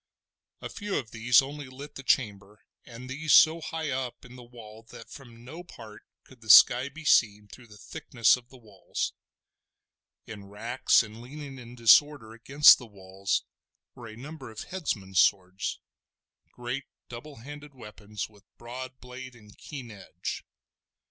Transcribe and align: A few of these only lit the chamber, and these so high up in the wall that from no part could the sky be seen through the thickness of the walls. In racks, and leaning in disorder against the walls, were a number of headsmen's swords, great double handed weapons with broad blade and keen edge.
A 0.61 0.69
few 0.69 0.95
of 0.97 1.11
these 1.11 1.43
only 1.43 1.67
lit 1.69 1.93
the 1.93 2.01
chamber, 2.01 2.65
and 2.85 3.07
these 3.07 3.33
so 3.35 3.61
high 3.61 3.91
up 3.91 4.25
in 4.25 4.35
the 4.35 4.41
wall 4.41 4.81
that 4.89 5.11
from 5.11 5.45
no 5.45 5.63
part 5.63 6.01
could 6.23 6.41
the 6.41 6.49
sky 6.49 6.89
be 6.89 7.05
seen 7.05 7.47
through 7.47 7.67
the 7.67 7.77
thickness 7.77 8.35
of 8.35 8.49
the 8.49 8.57
walls. 8.57 9.13
In 10.25 10.45
racks, 10.45 11.03
and 11.03 11.21
leaning 11.21 11.59
in 11.59 11.75
disorder 11.75 12.33
against 12.33 12.79
the 12.79 12.87
walls, 12.87 13.43
were 13.93 14.07
a 14.07 14.17
number 14.17 14.49
of 14.49 14.61
headsmen's 14.61 15.19
swords, 15.19 15.79
great 16.51 16.85
double 17.07 17.35
handed 17.35 17.75
weapons 17.75 18.27
with 18.27 18.43
broad 18.57 18.99
blade 18.99 19.35
and 19.35 19.55
keen 19.55 19.91
edge. 19.91 20.43